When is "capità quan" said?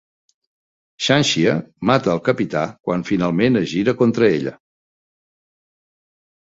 2.29-3.05